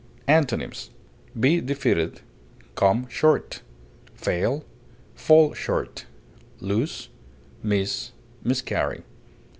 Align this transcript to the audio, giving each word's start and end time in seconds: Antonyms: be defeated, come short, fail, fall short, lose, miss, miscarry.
Antonyms: 0.27 0.89
be 1.39 1.61
defeated, 1.61 2.21
come 2.73 3.07
short, 3.07 3.61
fail, 4.15 4.65
fall 5.13 5.53
short, 5.53 6.07
lose, 6.59 7.09
miss, 7.61 8.09
miscarry. 8.43 9.03